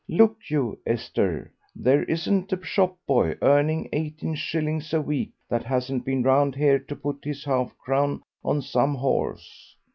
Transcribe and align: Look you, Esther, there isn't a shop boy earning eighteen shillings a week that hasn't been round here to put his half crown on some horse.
Look 0.09 0.49
you, 0.49 0.79
Esther, 0.83 1.51
there 1.75 2.01
isn't 2.05 2.51
a 2.51 2.63
shop 2.65 2.97
boy 3.05 3.35
earning 3.39 3.87
eighteen 3.93 4.33
shillings 4.33 4.95
a 4.95 4.99
week 4.99 5.29
that 5.47 5.61
hasn't 5.63 6.05
been 6.05 6.23
round 6.23 6.55
here 6.55 6.79
to 6.79 6.95
put 6.95 7.23
his 7.23 7.43
half 7.45 7.77
crown 7.77 8.23
on 8.43 8.63
some 8.63 8.95
horse. 8.95 9.75